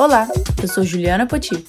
Olá, 0.00 0.26
eu 0.62 0.66
sou 0.66 0.82
Juliana 0.82 1.26
Poti. 1.26 1.62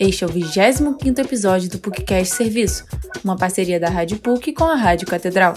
Este 0.00 0.24
é 0.24 0.26
o 0.26 0.30
25º 0.30 1.20
episódio 1.20 1.70
do 1.70 1.78
PUCcast 1.78 2.34
Serviço, 2.34 2.84
uma 3.22 3.36
parceria 3.36 3.78
da 3.78 3.88
Rádio 3.88 4.18
PUC 4.18 4.52
com 4.52 4.64
a 4.64 4.74
Rádio 4.74 5.06
Catedral. 5.06 5.54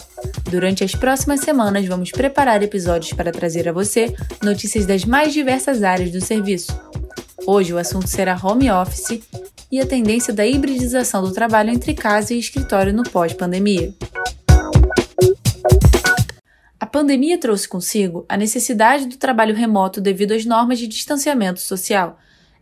Durante 0.48 0.84
as 0.84 0.94
próximas 0.94 1.40
semanas 1.40 1.88
vamos 1.88 2.12
preparar 2.12 2.62
episódios 2.62 3.12
para 3.14 3.32
trazer 3.32 3.68
a 3.68 3.74
você 3.74 4.16
notícias 4.44 4.86
das 4.86 5.04
mais 5.04 5.34
diversas 5.34 5.82
áreas 5.82 6.12
do 6.12 6.22
serviço. 6.22 6.80
Hoje 7.48 7.74
o 7.74 7.80
assunto 7.80 8.08
será 8.08 8.40
home 8.40 8.70
office 8.70 9.20
e 9.72 9.82
a 9.82 9.86
tendência 9.88 10.32
da 10.32 10.46
hibridização 10.46 11.24
do 11.24 11.32
trabalho 11.32 11.72
entre 11.72 11.96
casa 11.96 12.36
e 12.36 12.40
escritório 12.40 12.94
no 12.94 13.02
pós-pandemia. 13.02 13.96
A 16.82 16.86
pandemia 16.88 17.38
trouxe 17.38 17.68
consigo 17.68 18.26
a 18.28 18.36
necessidade 18.36 19.06
do 19.06 19.16
trabalho 19.16 19.54
remoto 19.54 20.02
devido 20.02 20.32
às 20.32 20.46
normas 20.46 20.80
de 20.80 20.88
distanciamento 20.88 21.60
social. 21.60 22.18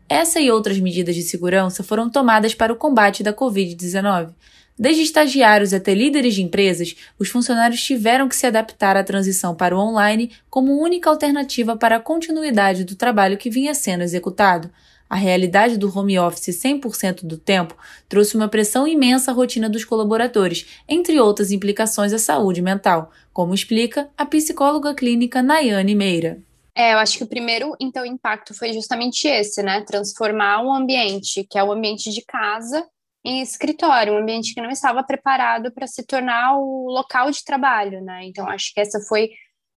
Essa 0.10 0.42
e 0.42 0.52
outras 0.52 0.78
medidas 0.78 1.16
de 1.16 1.22
segurança 1.22 1.84
foram 1.84 2.10
tomadas 2.10 2.54
para 2.54 2.74
o 2.74 2.76
combate 2.76 3.24
da 3.24 3.32
Covid-19. 3.32 4.34
Desde 4.78 5.04
estagiários 5.04 5.74
até 5.74 5.94
líderes 5.94 6.36
de 6.36 6.44
empresas, 6.44 6.98
os 7.18 7.30
funcionários 7.30 7.82
tiveram 7.82 8.28
que 8.28 8.36
se 8.36 8.46
adaptar 8.46 8.98
à 8.98 9.06
transição 9.06 9.56
para 9.56 9.74
o 9.74 9.80
online 9.80 10.32
como 10.50 10.84
única 10.84 11.10
alternativa 11.10 11.78
para 11.78 11.96
a 11.96 12.02
continuidade 12.02 12.84
do 12.84 12.98
trabalho 12.98 13.38
que 13.38 13.50
vinha 13.50 13.74
sendo 13.74 14.04
executado. 14.04 14.70
A 15.10 15.16
realidade 15.16 15.76
do 15.76 15.92
home 15.98 16.20
office 16.20 16.56
100% 16.56 17.26
do 17.26 17.36
tempo 17.36 17.76
trouxe 18.08 18.38
uma 18.38 18.48
pressão 18.48 18.88
imensa 18.88 19.32
à 19.32 19.34
rotina 19.34 19.68
dos 19.68 19.84
colaboradores, 19.84 20.68
entre 20.88 21.20
outras 21.20 21.52
implicações 21.52 22.14
à 22.14 22.20
saúde 22.20 22.62
mental, 22.62 23.12
como 23.34 23.56
explica 23.56 24.08
a 24.16 24.24
psicóloga 24.26 24.94
clínica 24.94 25.42
Nayane 25.42 25.96
Meira. 25.96 26.44
É, 26.76 26.94
eu 26.94 27.00
acho 27.00 27.18
que 27.18 27.24
o 27.24 27.28
primeiro, 27.28 27.76
então, 27.80 28.06
impacto 28.06 28.54
foi 28.54 28.72
justamente 28.72 29.28
esse, 29.28 29.64
né? 29.64 29.82
Transformar 29.82 30.62
um 30.62 30.72
ambiente, 30.72 31.44
que 31.44 31.58
é 31.58 31.64
o 31.64 31.72
ambiente 31.72 32.12
de 32.12 32.24
casa, 32.24 32.88
em 33.26 33.42
escritório, 33.42 34.14
um 34.14 34.18
ambiente 34.18 34.54
que 34.54 34.62
não 34.62 34.70
estava 34.70 35.04
preparado 35.04 35.74
para 35.74 35.88
se 35.88 36.06
tornar 36.06 36.58
o 36.58 36.88
local 36.88 37.32
de 37.32 37.44
trabalho, 37.44 38.00
né? 38.02 38.26
Então, 38.26 38.48
acho 38.48 38.74
que 38.74 38.80
essa 38.80 39.00
foi 39.02 39.32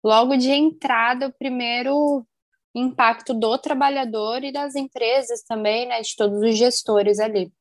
logo 0.04 0.36
de 0.36 0.50
entrada 0.50 1.28
o 1.28 1.34
primeiro 1.34 2.26
impacto 2.74 3.34
do 3.34 3.58
trabalhador 3.58 4.44
e 4.44 4.52
das 4.52 4.76
empresas 4.76 5.42
também, 5.44 5.88
né, 5.88 6.02
de 6.02 6.16
todos 6.16 6.42
os 6.42 6.58
gestores 6.58 7.20
ali. 7.20 7.52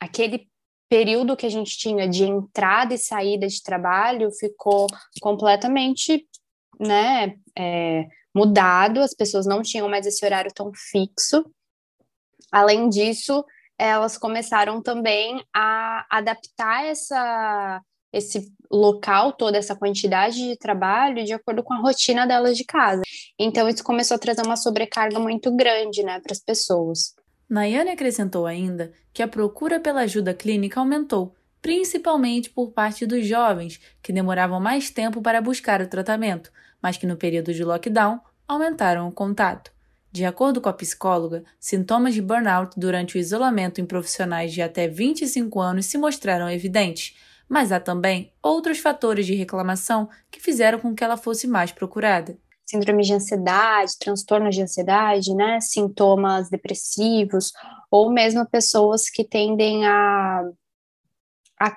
Aquele 0.00 0.48
período 0.88 1.36
que 1.36 1.46
a 1.46 1.50
gente 1.50 1.76
tinha 1.76 2.08
de 2.08 2.24
entrada 2.24 2.94
e 2.94 2.98
saída 2.98 3.46
de 3.46 3.62
trabalho 3.62 4.30
ficou 4.32 4.86
completamente, 5.20 6.26
né, 6.78 7.36
é, 7.56 8.06
mudado, 8.34 9.00
as 9.00 9.14
pessoas 9.14 9.46
não 9.46 9.62
tinham 9.62 9.88
mais 9.88 10.06
esse 10.06 10.24
horário 10.24 10.52
tão 10.52 10.70
fixo. 10.74 11.44
Além 12.52 12.88
disso, 12.88 13.44
elas 13.78 14.16
começaram 14.16 14.82
também 14.82 15.42
a 15.54 16.06
adaptar 16.10 16.84
essa 16.84 17.82
esse 18.16 18.50
local, 18.70 19.32
toda 19.32 19.58
essa 19.58 19.76
quantidade 19.76 20.36
de 20.36 20.56
trabalho 20.56 21.24
de 21.24 21.32
acordo 21.32 21.62
com 21.62 21.74
a 21.74 21.78
rotina 21.78 22.26
delas 22.26 22.56
de 22.56 22.64
casa. 22.64 23.02
Então, 23.38 23.68
isso 23.68 23.84
começou 23.84 24.16
a 24.16 24.18
trazer 24.18 24.42
uma 24.42 24.56
sobrecarga 24.56 25.18
muito 25.18 25.54
grande 25.54 26.02
né, 26.02 26.18
para 26.20 26.32
as 26.32 26.40
pessoas. 26.40 27.14
Nayane 27.48 27.90
acrescentou 27.90 28.46
ainda 28.46 28.92
que 29.12 29.22
a 29.22 29.28
procura 29.28 29.78
pela 29.78 30.00
ajuda 30.00 30.34
clínica 30.34 30.80
aumentou, 30.80 31.34
principalmente 31.62 32.50
por 32.50 32.72
parte 32.72 33.06
dos 33.06 33.26
jovens, 33.26 33.80
que 34.02 34.12
demoravam 34.12 34.58
mais 34.58 34.90
tempo 34.90 35.22
para 35.22 35.40
buscar 35.40 35.80
o 35.80 35.88
tratamento, 35.88 36.50
mas 36.82 36.96
que 36.96 37.06
no 37.06 37.16
período 37.16 37.52
de 37.52 37.62
lockdown 37.62 38.20
aumentaram 38.48 39.06
o 39.06 39.12
contato. 39.12 39.70
De 40.10 40.24
acordo 40.24 40.60
com 40.60 40.68
a 40.68 40.72
psicóloga, 40.72 41.44
sintomas 41.60 42.14
de 42.14 42.22
burnout 42.22 42.72
durante 42.78 43.16
o 43.16 43.18
isolamento 43.18 43.80
em 43.80 43.84
profissionais 43.84 44.52
de 44.52 44.62
até 44.62 44.88
25 44.88 45.60
anos 45.60 45.86
se 45.86 45.98
mostraram 45.98 46.48
evidentes, 46.48 47.14
mas 47.48 47.72
há 47.72 47.80
também 47.80 48.32
outros 48.42 48.78
fatores 48.78 49.26
de 49.26 49.34
reclamação 49.34 50.08
que 50.30 50.40
fizeram 50.40 50.78
com 50.78 50.94
que 50.94 51.04
ela 51.04 51.16
fosse 51.16 51.46
mais 51.46 51.72
procurada. 51.72 52.36
Síndrome 52.64 53.04
de 53.04 53.14
ansiedade, 53.14 53.96
transtornos 53.98 54.54
de 54.54 54.62
ansiedade, 54.62 55.34
né, 55.34 55.60
sintomas 55.60 56.50
depressivos, 56.50 57.52
ou 57.90 58.10
mesmo 58.10 58.44
pessoas 58.48 59.08
que 59.08 59.22
tendem 59.22 59.86
a, 59.86 60.42
a 61.60 61.76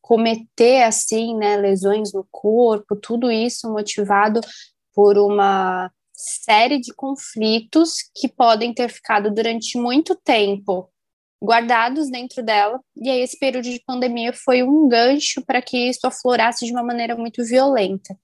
cometer, 0.00 0.84
assim, 0.84 1.36
né, 1.36 1.56
lesões 1.58 2.12
no 2.14 2.26
corpo, 2.30 2.96
tudo 2.96 3.30
isso 3.30 3.70
motivado 3.70 4.40
por 4.94 5.18
uma 5.18 5.90
série 6.14 6.78
de 6.80 6.94
conflitos 6.94 7.96
que 8.14 8.28
podem 8.28 8.72
ter 8.72 8.88
ficado 8.88 9.30
durante 9.30 9.78
muito 9.78 10.14
tempo 10.14 10.88
guardados 11.42 12.08
dentro 12.08 12.42
dela. 12.42 12.80
E 12.96 13.10
aí 13.10 13.20
esse 13.20 13.38
período 13.38 13.64
de 13.64 13.82
pandemia 13.84 14.32
foi 14.32 14.62
um 14.62 14.88
gancho 14.88 15.42
para 15.44 15.60
que 15.60 15.88
isso 15.88 16.06
aflorasse 16.06 16.64
de 16.64 16.72
uma 16.72 16.84
maneira 16.84 17.16
muito 17.16 17.44
violenta. 17.44 18.16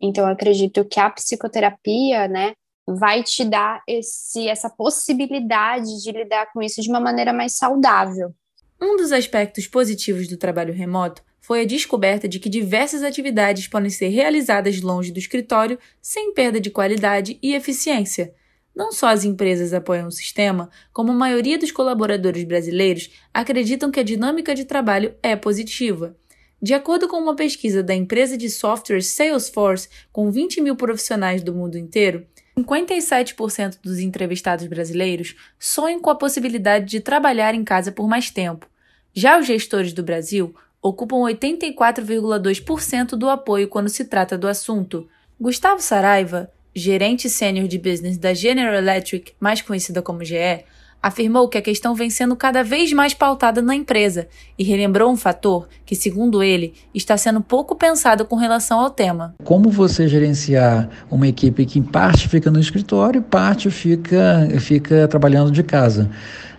Então 0.00 0.26
acredito 0.26 0.84
que 0.84 1.00
a 1.00 1.08
psicoterapia, 1.08 2.28
né, 2.28 2.52
vai 2.86 3.22
te 3.22 3.44
dar 3.44 3.82
esse 3.88 4.46
essa 4.46 4.68
possibilidade 4.68 6.02
de 6.02 6.12
lidar 6.12 6.52
com 6.52 6.60
isso 6.60 6.82
de 6.82 6.90
uma 6.90 7.00
maneira 7.00 7.32
mais 7.32 7.56
saudável. 7.56 8.34
Um 8.80 8.96
dos 8.96 9.12
aspectos 9.12 9.66
positivos 9.66 10.28
do 10.28 10.36
trabalho 10.36 10.74
remoto 10.74 11.22
foi 11.40 11.62
a 11.62 11.66
descoberta 11.66 12.28
de 12.28 12.38
que 12.38 12.50
diversas 12.50 13.02
atividades 13.02 13.68
podem 13.68 13.88
ser 13.88 14.08
realizadas 14.08 14.80
longe 14.82 15.10
do 15.10 15.18
escritório 15.18 15.78
sem 16.02 16.34
perda 16.34 16.60
de 16.60 16.70
qualidade 16.70 17.38
e 17.42 17.54
eficiência. 17.54 18.34
Não 18.74 18.90
só 18.90 19.08
as 19.08 19.24
empresas 19.24 19.72
apoiam 19.72 20.08
o 20.08 20.12
sistema, 20.12 20.68
como 20.92 21.12
a 21.12 21.14
maioria 21.14 21.58
dos 21.58 21.70
colaboradores 21.70 22.42
brasileiros 22.44 23.10
acreditam 23.32 23.90
que 23.90 24.00
a 24.00 24.04
dinâmica 24.04 24.54
de 24.54 24.64
trabalho 24.64 25.14
é 25.22 25.36
positiva. 25.36 26.16
De 26.60 26.74
acordo 26.74 27.06
com 27.06 27.18
uma 27.18 27.36
pesquisa 27.36 27.82
da 27.82 27.94
empresa 27.94 28.36
de 28.36 28.48
software 28.48 29.02
Salesforce, 29.02 29.88
com 30.10 30.30
20 30.30 30.60
mil 30.60 30.74
profissionais 30.74 31.42
do 31.42 31.54
mundo 31.54 31.76
inteiro, 31.76 32.26
57% 32.58 33.78
dos 33.82 33.98
entrevistados 33.98 34.66
brasileiros 34.66 35.34
sonham 35.58 36.00
com 36.00 36.10
a 36.10 36.14
possibilidade 36.14 36.86
de 36.86 37.00
trabalhar 37.00 37.54
em 37.54 37.64
casa 37.64 37.92
por 37.92 38.08
mais 38.08 38.30
tempo. 38.30 38.66
Já 39.12 39.38
os 39.38 39.46
gestores 39.46 39.92
do 39.92 40.02
Brasil 40.02 40.54
ocupam 40.80 41.16
84,2% 41.16 43.10
do 43.10 43.28
apoio 43.28 43.68
quando 43.68 43.88
se 43.88 44.04
trata 44.04 44.38
do 44.38 44.48
assunto. 44.48 45.08
Gustavo 45.40 45.80
Saraiva, 45.82 46.50
gerente 46.74 47.30
sênior 47.30 47.68
de 47.68 47.78
business 47.78 48.18
da 48.18 48.34
General 48.34 48.74
Electric, 48.74 49.32
mais 49.38 49.62
conhecida 49.62 50.02
como 50.02 50.24
GE, 50.24 50.64
afirmou 51.04 51.46
que 51.50 51.58
a 51.58 51.62
questão 51.62 51.94
vem 51.94 52.08
sendo 52.08 52.34
cada 52.34 52.64
vez 52.64 52.90
mais 52.94 53.12
pautada 53.12 53.60
na 53.60 53.74
empresa 53.74 54.26
e 54.58 54.64
relembrou 54.64 55.12
um 55.12 55.16
fator 55.18 55.68
que, 55.84 55.94
segundo 55.94 56.42
ele, 56.42 56.72
está 56.94 57.14
sendo 57.14 57.42
pouco 57.42 57.76
pensado 57.76 58.24
com 58.24 58.36
relação 58.36 58.80
ao 58.80 58.88
tema. 58.88 59.34
Como 59.44 59.68
você 59.68 60.08
gerenciar 60.08 60.88
uma 61.10 61.28
equipe 61.28 61.66
que, 61.66 61.78
em 61.78 61.82
parte, 61.82 62.26
fica 62.26 62.50
no 62.50 62.58
escritório, 62.58 63.20
parte 63.20 63.68
fica, 63.70 64.48
fica 64.58 65.06
trabalhando 65.06 65.50
de 65.50 65.62
casa? 65.62 66.08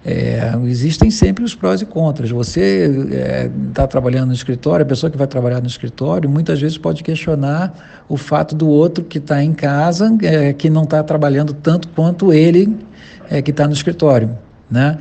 É, 0.06 0.54
existem 0.66 1.10
sempre 1.10 1.44
os 1.44 1.56
prós 1.56 1.82
e 1.82 1.86
contras. 1.88 2.30
Você 2.30 2.88
está 3.70 3.82
é, 3.82 3.88
trabalhando 3.88 4.28
no 4.28 4.34
escritório, 4.34 4.86
a 4.86 4.88
pessoa 4.88 5.10
que 5.10 5.18
vai 5.18 5.26
trabalhar 5.26 5.60
no 5.60 5.66
escritório 5.66 6.30
muitas 6.30 6.62
vezes 6.62 6.78
pode 6.78 7.02
questionar 7.02 8.06
o 8.08 8.16
fato 8.16 8.54
do 8.54 8.70
outro 8.70 9.04
que 9.04 9.18
está 9.18 9.44
em 9.44 9.54
casa, 9.54 10.16
é, 10.22 10.54
que 10.54 10.70
não 10.70 10.84
está 10.84 11.02
trabalhando 11.02 11.52
tanto 11.52 11.88
quanto 11.88 12.32
ele 12.32 12.78
é, 13.30 13.42
que 13.42 13.52
está 13.52 13.68
no 13.68 13.74
escritório, 13.74 14.38
né? 14.70 14.98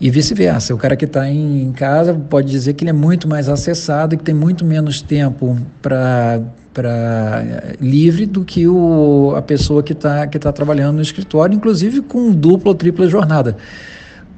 E 0.00 0.10
vice-versa. 0.10 0.74
O 0.74 0.78
cara 0.78 0.96
que 0.96 1.04
está 1.04 1.28
em 1.28 1.70
casa 1.72 2.14
pode 2.14 2.50
dizer 2.50 2.74
que 2.74 2.84
ele 2.84 2.90
é 2.90 2.94
muito 2.94 3.28
mais 3.28 3.48
acessado 3.48 4.14
e 4.14 4.18
que 4.18 4.24
tem 4.24 4.34
muito 4.34 4.64
menos 4.64 5.02
tempo 5.02 5.56
para 5.82 6.40
para 6.72 7.42
livre 7.80 8.26
do 8.26 8.44
que 8.44 8.68
o, 8.68 9.34
a 9.36 9.42
pessoa 9.42 9.82
que 9.82 9.92
está 9.92 10.26
que 10.28 10.38
tá 10.38 10.52
trabalhando 10.52 10.96
no 10.96 11.02
escritório, 11.02 11.54
inclusive 11.54 12.00
com 12.00 12.30
dupla 12.30 12.70
ou 12.70 12.74
tripla 12.74 13.08
jornada. 13.08 13.56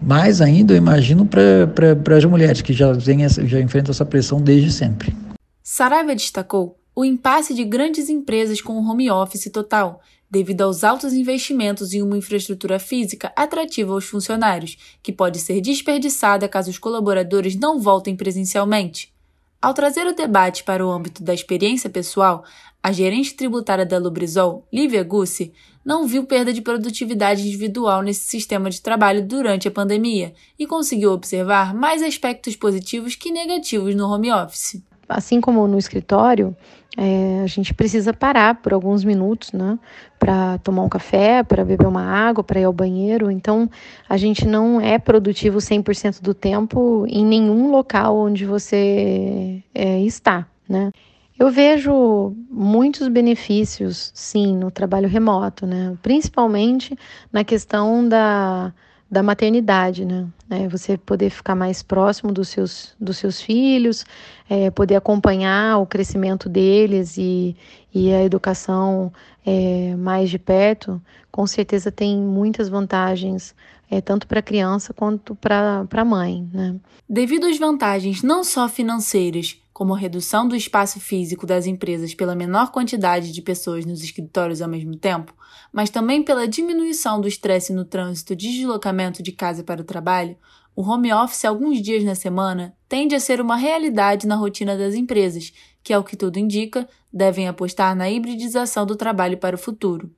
Mais 0.00 0.40
ainda, 0.40 0.72
eu 0.72 0.78
imagino, 0.78 1.26
para 1.26 2.16
as 2.16 2.24
mulheres 2.24 2.60
que 2.60 2.72
já, 2.72 2.92
vem 2.92 3.24
essa, 3.24 3.46
já 3.46 3.60
enfrentam 3.60 3.92
essa 3.92 4.04
pressão 4.04 4.40
desde 4.40 4.72
sempre. 4.72 5.14
Saraiva 5.62 6.14
destacou 6.14 6.76
o 6.94 7.04
impasse 7.04 7.54
de 7.54 7.64
grandes 7.64 8.08
empresas 8.08 8.60
com 8.60 8.72
o 8.72 8.90
home 8.90 9.10
office 9.10 9.48
total, 9.52 10.00
devido 10.32 10.62
aos 10.62 10.82
altos 10.82 11.12
investimentos 11.12 11.92
em 11.92 12.00
uma 12.00 12.16
infraestrutura 12.16 12.78
física 12.78 13.30
atrativa 13.36 13.92
aos 13.92 14.06
funcionários, 14.06 14.78
que 15.02 15.12
pode 15.12 15.38
ser 15.38 15.60
desperdiçada 15.60 16.48
caso 16.48 16.70
os 16.70 16.78
colaboradores 16.78 17.54
não 17.54 17.78
voltem 17.78 18.16
presencialmente. 18.16 19.12
Ao 19.60 19.74
trazer 19.74 20.06
o 20.06 20.14
debate 20.14 20.64
para 20.64 20.84
o 20.84 20.90
âmbito 20.90 21.22
da 21.22 21.34
experiência 21.34 21.90
pessoal, 21.90 22.44
a 22.82 22.90
gerente 22.90 23.34
tributária 23.34 23.84
da 23.84 23.98
Lubrizol, 23.98 24.66
Lívia 24.72 25.04
Gussi, 25.04 25.52
não 25.84 26.06
viu 26.06 26.24
perda 26.24 26.50
de 26.50 26.62
produtividade 26.62 27.46
individual 27.46 28.00
nesse 28.00 28.24
sistema 28.24 28.70
de 28.70 28.80
trabalho 28.80 29.22
durante 29.26 29.68
a 29.68 29.70
pandemia 29.70 30.32
e 30.58 30.66
conseguiu 30.66 31.12
observar 31.12 31.74
mais 31.74 32.02
aspectos 32.02 32.56
positivos 32.56 33.14
que 33.14 33.30
negativos 33.30 33.94
no 33.94 34.08
home 34.08 34.32
office. 34.32 34.82
Assim 35.14 35.40
como 35.40 35.66
no 35.66 35.78
escritório, 35.78 36.56
é, 36.96 37.40
a 37.42 37.46
gente 37.46 37.72
precisa 37.72 38.12
parar 38.12 38.56
por 38.56 38.72
alguns 38.72 39.02
minutos, 39.02 39.52
né? 39.52 39.78
Para 40.18 40.58
tomar 40.58 40.82
um 40.82 40.88
café, 40.88 41.42
para 41.42 41.64
beber 41.64 41.86
uma 41.86 42.04
água, 42.04 42.44
para 42.44 42.60
ir 42.60 42.64
ao 42.64 42.72
banheiro. 42.72 43.30
Então, 43.30 43.68
a 44.08 44.16
gente 44.16 44.46
não 44.46 44.80
é 44.80 44.98
produtivo 44.98 45.58
100% 45.58 46.20
do 46.20 46.34
tempo 46.34 47.06
em 47.08 47.24
nenhum 47.24 47.70
local 47.70 48.16
onde 48.16 48.44
você 48.44 49.62
é, 49.74 50.00
está, 50.00 50.46
né? 50.68 50.90
Eu 51.38 51.50
vejo 51.50 52.36
muitos 52.50 53.08
benefícios, 53.08 54.12
sim, 54.14 54.56
no 54.56 54.70
trabalho 54.70 55.08
remoto, 55.08 55.66
né? 55.66 55.96
Principalmente 56.02 56.96
na 57.32 57.42
questão 57.42 58.06
da 58.06 58.72
da 59.12 59.22
maternidade, 59.22 60.06
né? 60.06 60.26
É, 60.48 60.66
você 60.66 60.96
poder 60.96 61.28
ficar 61.28 61.54
mais 61.54 61.82
próximo 61.82 62.32
dos 62.32 62.48
seus, 62.48 62.94
dos 62.98 63.18
seus 63.18 63.42
filhos, 63.42 64.06
é, 64.48 64.70
poder 64.70 64.96
acompanhar 64.96 65.76
o 65.76 65.84
crescimento 65.84 66.48
deles 66.48 67.18
e, 67.18 67.54
e 67.94 68.10
a 68.10 68.24
educação 68.24 69.12
é, 69.44 69.94
mais 69.96 70.30
de 70.30 70.38
perto, 70.38 70.98
com 71.30 71.46
certeza 71.46 71.92
tem 71.92 72.16
muitas 72.16 72.70
vantagens, 72.70 73.54
é, 73.90 74.00
tanto 74.00 74.26
para 74.26 74.38
a 74.38 74.42
criança 74.42 74.94
quanto 74.94 75.34
para 75.34 75.86
a 75.92 76.04
mãe. 76.06 76.48
Né? 76.50 76.76
Devido 77.06 77.44
às 77.44 77.58
vantagens 77.58 78.22
não 78.22 78.42
só 78.42 78.66
financeiras, 78.66 79.61
como 79.72 79.94
a 79.94 79.98
redução 79.98 80.46
do 80.46 80.54
espaço 80.54 81.00
físico 81.00 81.46
das 81.46 81.66
empresas 81.66 82.14
pela 82.14 82.34
menor 82.34 82.70
quantidade 82.70 83.32
de 83.32 83.42
pessoas 83.42 83.84
nos 83.86 84.02
escritórios 84.02 84.60
ao 84.60 84.68
mesmo 84.68 84.96
tempo, 84.96 85.34
mas 85.72 85.90
também 85.90 86.22
pela 86.22 86.46
diminuição 86.46 87.20
do 87.20 87.28
estresse 87.28 87.72
no 87.72 87.84
trânsito 87.84 88.36
de 88.36 88.52
deslocamento 88.52 89.22
de 89.22 89.32
casa 89.32 89.64
para 89.64 89.80
o 89.80 89.84
trabalho, 89.84 90.36
o 90.74 90.82
home 90.82 91.12
office 91.12 91.44
alguns 91.44 91.80
dias 91.80 92.02
na 92.04 92.14
semana 92.14 92.74
tende 92.88 93.14
a 93.14 93.20
ser 93.20 93.40
uma 93.40 93.56
realidade 93.56 94.26
na 94.26 94.36
rotina 94.36 94.76
das 94.76 94.94
empresas, 94.94 95.52
que, 95.82 95.92
ao 95.92 96.04
que 96.04 96.16
tudo 96.16 96.38
indica, 96.38 96.88
devem 97.12 97.48
apostar 97.48 97.94
na 97.94 98.10
hibridização 98.10 98.86
do 98.86 98.96
trabalho 98.96 99.36
para 99.36 99.56
o 99.56 99.58
futuro. 99.58 100.10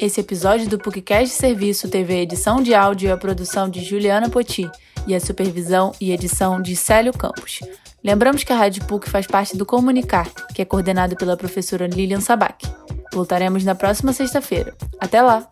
Esse 0.00 0.20
episódio 0.20 0.68
do 0.68 0.78
PUCcast 0.78 1.34
Serviço 1.34 1.88
teve 1.88 2.14
a 2.14 2.22
edição 2.22 2.62
de 2.62 2.74
áudio 2.74 3.08
e 3.08 3.12
a 3.12 3.16
produção 3.16 3.68
de 3.68 3.82
Juliana 3.82 4.28
Poti 4.28 4.68
e 5.06 5.14
a 5.14 5.20
supervisão 5.20 5.92
e 6.00 6.12
edição 6.12 6.60
de 6.60 6.74
Célio 6.76 7.12
Campos. 7.12 7.60
Lembramos 8.02 8.42
que 8.42 8.52
a 8.52 8.56
Rádio 8.56 8.84
PUC 8.86 9.08
faz 9.08 9.26
parte 9.26 9.56
do 9.56 9.64
Comunicar, 9.64 10.28
que 10.54 10.62
é 10.62 10.64
coordenado 10.64 11.16
pela 11.16 11.36
professora 11.36 11.86
Lilian 11.86 12.20
Sabac. 12.20 12.66
Voltaremos 13.12 13.64
na 13.64 13.74
próxima 13.74 14.12
sexta-feira. 14.12 14.74
Até 14.98 15.22
lá! 15.22 15.48